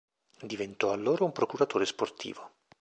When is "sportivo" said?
1.85-2.53